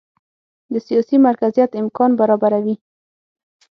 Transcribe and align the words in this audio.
د 0.71 0.73
سیاسي 0.87 1.17
مرکزیت 1.27 1.71
امکان 1.81 2.11
برابروي. 2.19 2.75